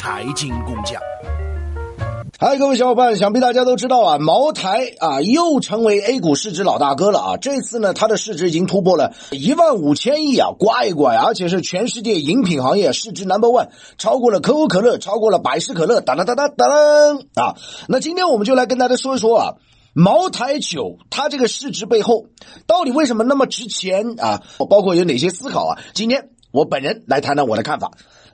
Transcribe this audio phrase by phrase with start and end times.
[0.00, 0.98] 财经工匠。
[2.38, 7.36] 嗨，各位小伙伴，想必大家都知道啊，茅台啊又成为 A 股市值老大哥了啊！
[7.36, 13.68] 这次呢，它的市值已经突破了一万五千亿啊，乖一乖，而且是全世界饮品行业市值 number one，
[13.98, 16.68] 超过了可口可乐，超过了百事可乐，当当当当当
[17.34, 17.56] 啊！
[17.86, 19.54] 那今天我们就来跟大家说一说啊，
[19.92, 22.24] 茅台酒它这个市值背后
[22.66, 24.40] 到底为什么那么值钱啊？
[24.70, 25.78] 包括有哪些思考啊？
[25.92, 27.90] 今天我本人来谈谈我的看法。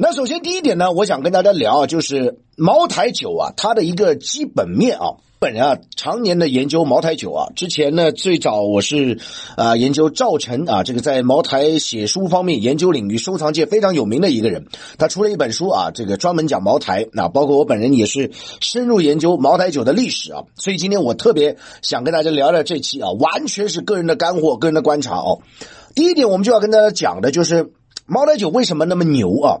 [0.00, 5.16] 那首先第一点呢，我想跟大家聊啊，就是茅台酒啊，它的一个基本面啊。
[5.40, 7.48] 本人啊，常年的研究茅台酒啊。
[7.56, 9.18] 之前呢，最早我是
[9.56, 14.68] 啊研究赵晨啊，这个在茅台写书方面研究领域收藏界非常有名的一个人。
[14.98, 17.08] 他出了一本书啊，这个专门讲茅台。
[17.12, 18.30] 那包括我本人也是
[18.60, 20.44] 深入研究茅台酒的历史啊。
[20.54, 25.40] 所以今天我特别想跟大家聊聊这期啊，完全是个人的干货，个人的观察哦。
[25.96, 27.72] 第一点，我们就要跟大家讲的就是
[28.06, 29.58] 茅台酒为什么那么牛啊？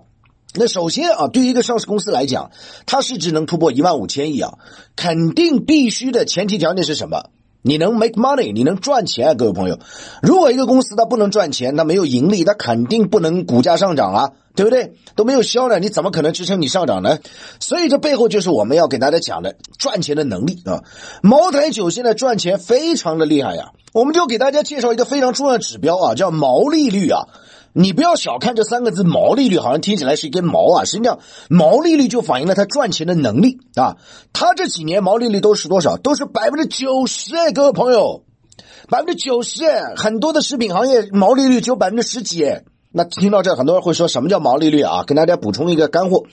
[0.54, 2.50] 那首先啊，对于一个上市公司来讲，
[2.86, 4.54] 它市值能突破一万五千亿啊，
[4.96, 7.30] 肯定必须的前提条件是什么？
[7.60, 9.78] 你能 make money，你能赚钱啊，各位朋友。
[10.22, 14.94] 如果一个公司它不能赚钱，它没有盈利，它肯定不能股价上涨啊，对不对？
[15.16, 17.18] 都没有销量，你怎么可能支撑你上涨呢？
[17.60, 20.82] 所以这背后就是我们要给大家讲的赚钱的能力啊。
[21.20, 27.26] 茅台酒现在赚钱非常的厉害呀，我们就给大家介绍一个非常重要的指标啊，叫毛利率啊。
[27.80, 33.98] 你不要小看这三个字，毛利率好像听起来是一根毛啊，实际上毛利率就反映了它赚钱的能力啊。
[34.32, 35.96] 它这几年毛利率都是多少？
[35.96, 38.24] 都是百分之九十哎，各位朋友，
[38.88, 42.64] 百分之九十哎，很多的食品行业毛利率只有百分之十几哎。
[42.90, 45.04] 那听到这，很多人会说什么叫毛利率啊？
[45.06, 46.24] 跟大家补充一个干货，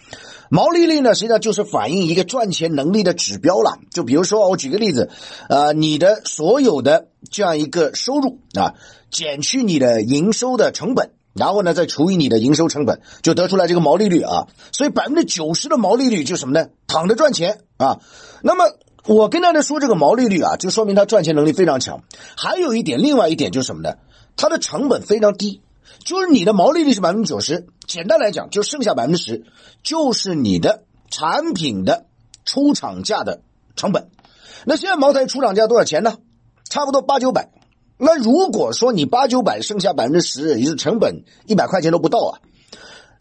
[0.50, 3.78] 毛利率呢，实际上就是反映一个赚钱能力的指标了。
[3.92, 5.12] 就比如说，我举个例子，
[5.48, 8.74] 呃，你的所有的这样一个收入啊，
[9.12, 11.12] 减去你的营收的成本。
[11.36, 14.48] 然后呢，再除以你的营收成本，就得出来这个毛利率啊。
[14.72, 16.70] 所以百分之九十的毛利率就什么呢？
[16.88, 18.00] 躺着赚钱啊。
[18.42, 18.64] 那么
[19.06, 22.04] 我跟大家说这个毛利率啊，就说明它赚钱能力非常强。
[22.38, 23.96] 还有一点，另外一点就是什么呢？
[24.38, 25.62] 它的成本非常低，
[26.04, 29.44] 就是你的毛利率是百分之九十，简单来讲，就剩下百分之十，
[29.84, 32.06] 就是你的产品的
[32.46, 33.42] 出厂价的
[33.76, 34.10] 成本。
[34.64, 36.18] 那现在茅台出厂价多少钱呢？
[36.70, 37.50] 差不多八九百。
[37.98, 42.40] 那如果说你八九百剩下百分之十，也就是成本一百块钱都不到啊！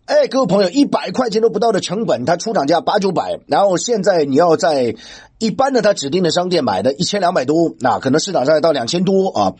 [0.06, 4.96] 哎，各位朋友，一百块钱都不到的成本，它出厂价八九百，然后现在你要在
[5.38, 9.54] 一般的他指定的商店买的一千两百多，那可能市场上要到两千多啊，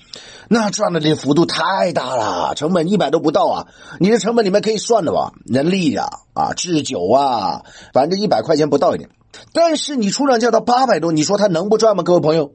[0.48, 3.66] 那赚的这幅度太大了，成本一百都不到啊！
[4.00, 5.32] 你的成本里面可以算的吧？
[5.46, 7.62] 人力呀，啊，制酒啊，
[7.94, 9.08] 反正一百块钱不到一点，
[9.54, 12.02] 但是你出厂价到八百多，你说他能不赚吗？
[12.02, 12.52] 各位朋友？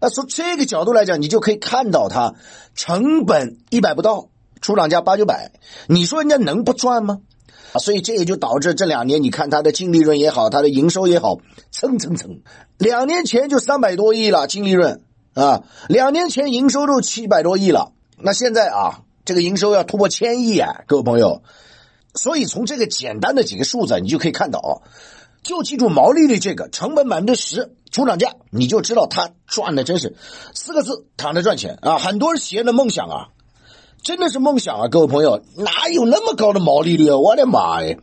[0.00, 2.34] 那从这个角度来讲，你就可以看到它
[2.74, 4.28] 成本一百不到，
[4.60, 5.52] 出厂价八九百，
[5.88, 7.20] 你说人家能不赚吗？
[7.72, 11.38] 啊，所以这也就导致这两年你看它的净利润也好，它的营收也好，
[11.70, 12.40] 蹭蹭蹭，
[12.78, 15.02] 两年前就三百多亿了净利润
[15.34, 21.42] 啊，两年前营收都七百多亿了，那现在啊，这个营收要突破千亿啊，各位朋友，
[22.14, 24.82] 所以从这个简单的几个数字，你就可以看到，
[25.44, 27.76] 就记住毛利率这个成本百分之十。
[27.92, 30.16] 出厂价，你就知道他赚的真是
[30.52, 31.96] 四个字：躺着赚钱啊！
[31.96, 33.28] 很多人企业的梦想啊，
[34.02, 34.88] 真的是梦想啊！
[34.88, 37.18] 各位朋友，哪有那么高的毛利率啊？
[37.18, 37.96] 我的妈呀！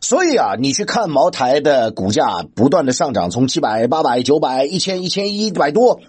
[0.00, 6.00] 所以啊，你去看茅台的股价不断的上涨，从七百、八百、九百、一千、一千一百多，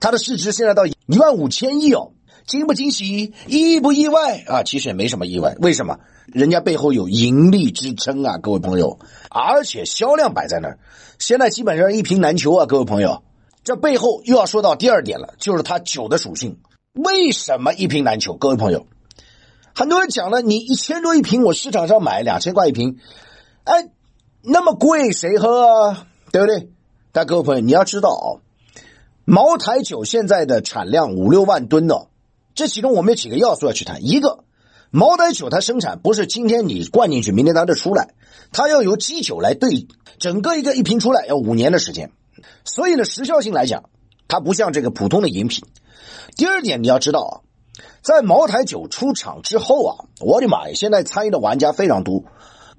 [0.00, 2.12] 它的市值现在到一万五千亿哦。
[2.48, 4.62] 惊不惊喜，意不意外啊？
[4.62, 5.98] 其实也没什么意外，为什么？
[6.26, 8.98] 人家背后有盈利支撑啊，各位朋友，
[9.30, 10.78] 而且销量摆在那儿，
[11.18, 13.22] 现在基本上一瓶难求啊，各位朋友。
[13.64, 16.58] 这背后又要说到第二点了，就是它酒的属性，
[16.94, 18.34] 为什么一瓶难求？
[18.34, 18.86] 各位朋友，
[19.74, 22.96] 很多人讲了，你一千多一瓶，我市场上买两千块一瓶，
[23.64, 23.90] 哎，
[24.42, 26.06] 那么贵谁喝啊？
[26.32, 26.70] 对不对？
[27.12, 28.40] 但各位朋友，你要知道啊，
[29.26, 32.07] 茅台酒现在的产量五六万吨呢。
[32.58, 34.04] 这其中我们有几个要素要去谈。
[34.04, 34.40] 一个，
[34.90, 38.14] 茅台酒它生产不是今天你灌进去，明天它就出来，
[38.50, 39.86] 它要由基酒来兑，
[40.18, 42.10] 整个一个一瓶出来要五年的时间。
[42.64, 43.84] 所以呢，时效性来讲，
[44.26, 45.62] 它不像这个普通的饮品。
[46.36, 47.32] 第二点，你要知道啊，
[48.02, 52.24] 在茅台酒出厂之后啊，我的妈呀，现在参与的玩家非常多，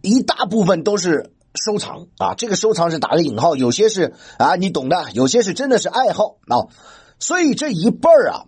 [0.02, 6.68] 一大部分都是收藏啊，这个收藏是打个引号，有些是啊你懂的，有些是真的是爱好啊，
[7.18, 8.44] 所以这一半啊。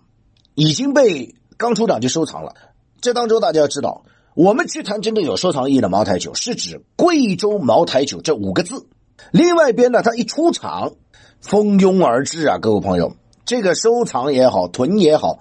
[0.55, 2.55] 已经被刚出厂就收藏了。
[3.01, 4.03] 这当中大家要知道，
[4.35, 8.87] 我们去谈真正有收藏意义的茅台酒，是指贵州茅台酒这五个字。
[9.31, 10.93] 另外一边呢，它一出厂，
[11.41, 13.15] 蜂拥而至啊，各位朋友，
[13.45, 15.39] 这个收藏也好，囤也好，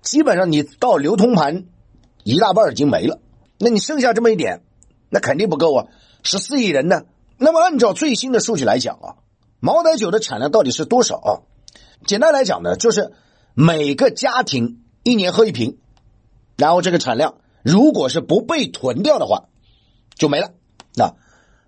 [0.00, 1.64] 基本上你到流通盘
[2.24, 3.18] 一大半已经没了。
[3.58, 4.62] 那你剩下这么一点，
[5.08, 5.86] 那肯定不够啊。
[6.22, 7.02] 十四亿人呢。
[7.38, 9.16] 那么按照最新的数据来讲啊，
[9.58, 11.30] 茅台酒的产量到底是多少啊？
[12.06, 13.12] 简单来讲呢，就是
[13.54, 15.78] 每个家庭一年喝一瓶，
[16.56, 19.44] 然后这个产量如果是不被囤掉的话，
[20.14, 20.52] 就没了。
[20.96, 21.14] 那，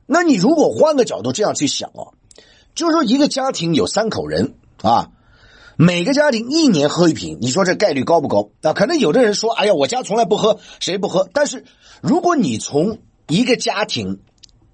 [0.07, 2.17] 那你如果换个角度这样去想啊，
[2.75, 5.11] 就是说一个家庭有三口人啊，
[5.77, 8.51] 每个家庭一年喝一瓶，你说这概率高不高？
[8.63, 11.29] 啊，可能有的人说，哎呀，我家从来不喝，谁不喝？
[11.33, 11.65] 但是
[12.01, 12.99] 如果你从
[13.29, 14.21] 一个家庭，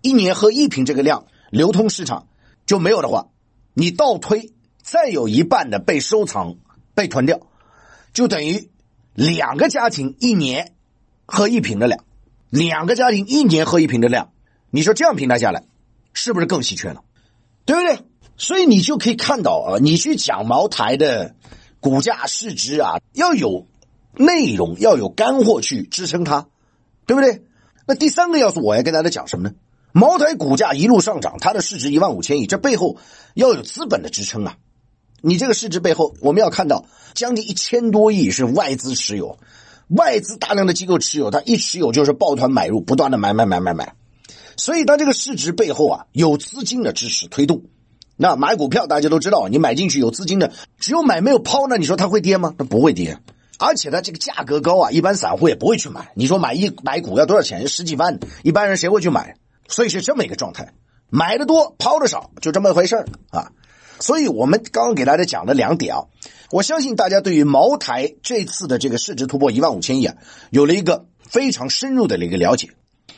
[0.03, 2.29] 一年喝一瓶这个量流通市场
[2.67, 3.29] 就没有的话，
[3.75, 4.53] 你倒推
[4.83, 6.57] 再有一半的被收藏
[7.01, 7.41] 被囤掉，
[8.13, 8.69] 就等于
[9.15, 10.75] 两个家庭一年
[11.25, 12.05] 喝一瓶的量，
[12.51, 14.33] 两个家庭一年喝一瓶的量，
[14.71, 15.65] 你说这样平摊下来
[16.13, 17.03] 是不是更稀缺了？
[17.65, 18.05] 对不对？
[18.37, 21.35] 所以你就可以看到啊，你去讲茅台的
[21.81, 23.67] 股价市值啊，要有
[24.13, 26.49] 内容，要有干货去支撑它，
[27.07, 27.43] 对不对？
[27.87, 29.55] 那第三个要素我要跟大家讲什么呢？
[29.93, 32.99] 茅台股价一路上涨，它的市值一万五千亿，这背后
[33.33, 34.59] 要有资本的支撑啊！
[35.23, 36.85] 你这个市值背后，我们要看到
[37.15, 39.39] 将近一千多亿是外资持有，
[39.89, 43.95] 外资大量的机构持有，它一持有就是抱团买入，不断的买买买买买，
[44.57, 47.63] 所以它这个市值背后啊有资金的支持推动。
[48.17, 52.55] 那买股票大家都知道，你买进去有资金的，只有买没有抛呢，你说它会跌吗？
[52.59, 53.19] 它不会跌，
[53.59, 56.13] 而且它这个价格高啊，一般散户也不会去买。
[56.15, 57.67] 你说买一买股要多少钱？
[57.67, 59.37] 十几万，一般人谁会去买？
[59.69, 60.75] 所以是这么一个状态，
[61.09, 63.53] 买的多抛的少，就这么一回事啊。
[64.01, 66.05] 所以我们刚刚给大家讲了两点啊，
[66.51, 70.17] 我相信大家对于茅台这次的这个市值突破一万五千亿啊，
[70.51, 72.71] 有了一个非常深入的一个了解。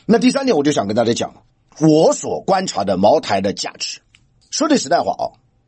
[0.05, 1.33] 那第三点，我就想跟大家讲
[1.79, 4.01] 我所观察的茅台的价值。
[4.51, 5.25] 说句实在话啊，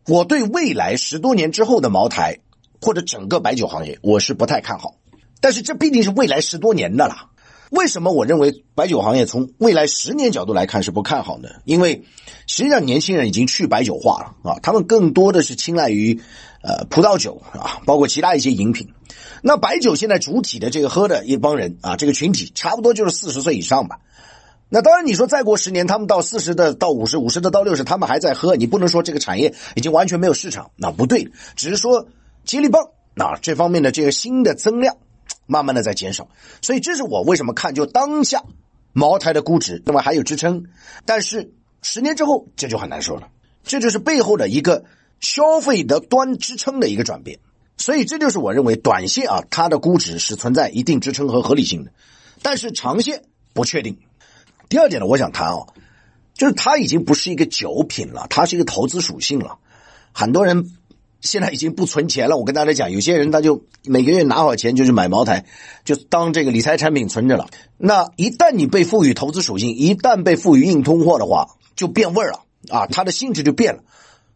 [0.08, 2.40] 我对未来十多年之后的茅台
[2.82, 4.96] 或者整个白酒行业，我是不太看好。
[5.40, 7.30] 但是这毕竟是未来十多年的了。
[7.72, 11.50] 为什么我认为白酒行业从未来十年角度来看是不看好呢？
[11.66, 12.04] 因为
[12.48, 16.22] 实际上年轻人已经去白酒化了啊，他们更多的是青睐于
[16.62, 18.90] 呃葡萄酒啊，包括其他一些饮品。
[19.42, 24.00] 那白酒现在主体的这个喝的一帮人啊，这个群体差不多就是四十岁以上吧。
[24.70, 32.08] 那当然，你说再过十年，他们到四十的到五十，五十的到六十，他们还在喝，你不能说这个产业已经完全没有市场，那不对，只是说
[32.44, 34.98] 接力棒啊这方面的这个新的增量。
[35.48, 36.28] 慢慢的在减少，
[36.62, 38.44] 所以这是我为什么看就当下
[38.94, 40.66] 茅台的估值，那么还有支撑，
[41.06, 43.30] 但是十年之后这就很难说了，
[43.64, 44.86] 这就是背后的一个
[45.20, 47.40] 消费的端支撑的一个转变，
[47.78, 51.92] 所以这就是我认为短线啊它的估值是存在一定支撑和合理性的，
[52.42, 54.00] 但是长线不确定。
[54.70, 55.68] 第二点呢，我想谈啊，
[56.34, 59.60] 就是它已经不是一个酒品了，它是一个投资属性了，
[60.12, 60.72] 很多人。
[61.26, 62.38] 现在已经不存钱了。
[62.38, 65.46] 我跟大家讲，有些人他就每个月拿好钱就去买茅台，
[65.84, 67.50] 就当这个理财产品存着了。
[67.78, 73.84] 那一旦你被赋予投资属性，一旦被赋予硬通货的话，就变味儿了啊，它的性质就变了。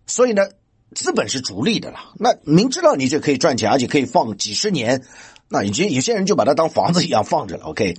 [0.07, 0.49] 所以呢，
[0.95, 1.99] 资本是逐利的了。
[2.17, 5.03] 那明知道你这可以赚钱，而且可以放几十年，
[5.47, 7.65] 那有些有些人就把它当房子一样放着了。
[7.65, 7.95] OK，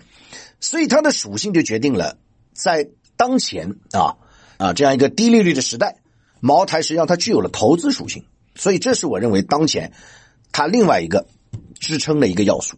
[0.58, 2.16] 所以它的属性就决定了，
[2.52, 4.16] 在当前啊
[4.58, 5.98] 啊这样一个低利率的时代，
[6.40, 8.24] 茅台实际上它具有了投资属性。
[8.54, 9.92] 所以，这是我认为当前
[10.52, 11.26] 它另外一个
[11.78, 12.76] 支撑的一个要素。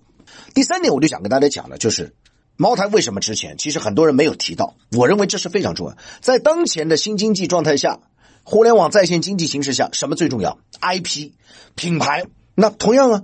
[0.54, 2.14] 第三点，我就想跟大家讲的，就是
[2.56, 3.56] 茅台为什么值钱？
[3.58, 5.96] 其实很多人没有提到，我认为这是非常重要。
[6.20, 8.00] 在当前的新经济状态下，
[8.42, 11.32] 互联网在线经济形势下，什么最重要？IP
[11.74, 12.24] 品牌。
[12.54, 13.22] 那同样啊，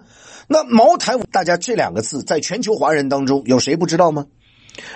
[0.48, 4.26] 那茅台，大家这两个字，在全球华人当中，有谁不知道吗？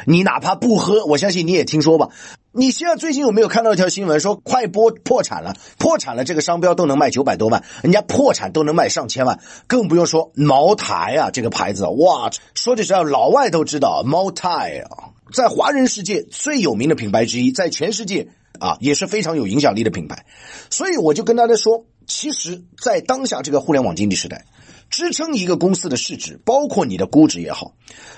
[0.07, 2.09] 你哪怕不喝，我相信你也听说吧。
[2.55, 5.57] 你现在最近有没有看到一条新闻，说快播破产了？
[5.79, 18.29] 破产了，这个商标都能卖九百多万，人家破产都能卖上千万，更不用说茅台啊这个牌子，哇，说句实话，老外都知道茅台啊，在华人世界最有名的品牌之一，在全世界
[18.61, 20.27] 啊也是非常有影响力的品牌。
[20.69, 24.45] 所以我就跟大家说，其实，在当下这个互联网经济时代，
[24.91, 27.73] 支撑一个公司的市值，包括你的估值也好，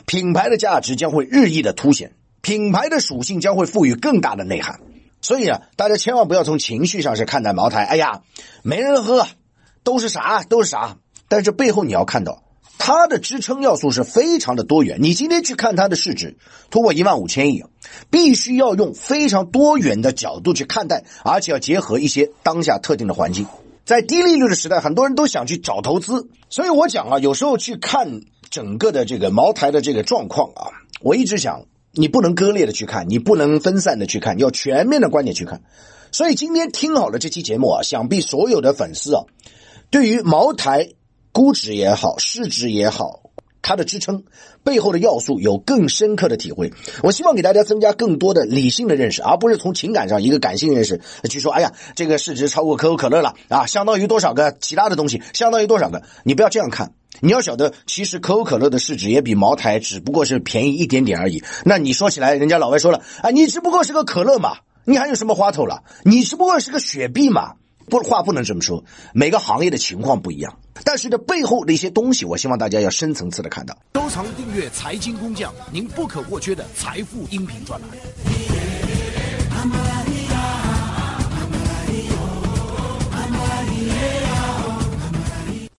[0.06, 2.10] 品牌的价值将会日益的凸显。
[2.44, 4.78] 品牌的属性将会赋予更大的内涵，
[5.22, 7.84] 所以啊，大家千万不要从情绪上是看待茅台。
[7.84, 8.20] 哎呀，
[8.62, 9.26] 没人喝，
[9.82, 10.98] 都是啥都是啥。
[11.26, 12.42] 但是背后你要看到，
[12.76, 14.98] 它的支撑要素是非常的多元。
[15.00, 16.36] 你今天去看它的市值
[16.70, 17.64] 突破一万五千亿，
[18.10, 23.46] 必须要用非常多元的角度去看待，而且要结合一些当下特定的环境。
[23.86, 28.20] 在低利率的时代，很多人都想去找投资，所以我讲啊，有时候去看
[28.50, 30.68] 整个的这个茅台的这个状况啊，
[31.00, 31.64] 我一直想。
[31.94, 35.62] 你不能割裂的去看，你不能分散的去看，要全面的观点去看。
[36.12, 39.22] 所以今天听好了这期节目啊，想必所有的粉丝啊，
[39.90, 40.90] 对于茅台
[41.32, 43.30] 估值也好，市值也好，
[43.62, 44.24] 它的支撑
[44.62, 46.72] 背后的要素有更深刻的体会。
[47.02, 56.02] 我希望给大家增加更多的理性的认识，而不是从情感上一个感性认识去说，哎呀，这个市值超过可口可乐了啊，相当于多少个其他的东西，相当于多少个？
[56.22, 56.92] 你不要这样看。
[57.20, 61.42] 你要晓得，其实可口可乐的市值也比茅台只不过是便宜一点点而已。
[61.64, 65.82] 那你说起来，人家老外说了，啊，你只不过是个可乐嘛，你还有什么花头了？
[66.04, 67.54] 你只不过是个雪碧嘛，
[67.88, 68.84] 不话不能这么说。
[69.12, 73.76] 每个行业的情况不一样，但是这背后的一些东西，我希望大家要深层次的看到。
[73.94, 77.88] 收藏订阅财经工匠，您不可或缺的财富音频专栏。